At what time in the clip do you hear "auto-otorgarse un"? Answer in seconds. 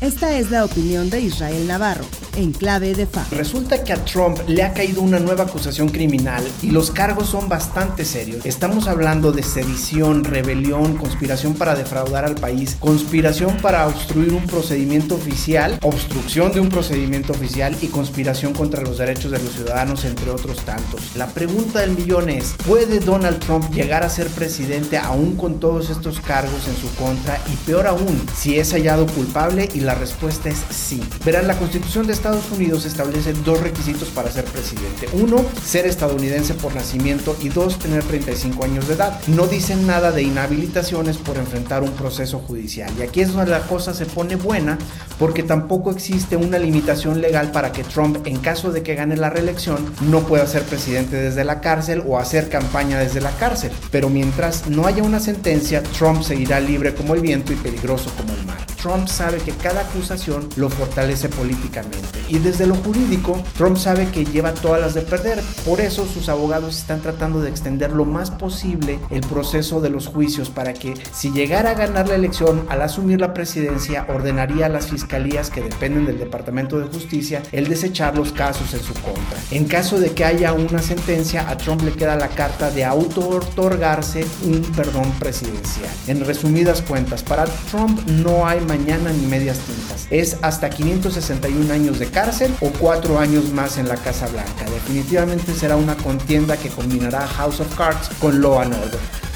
82.84-84.62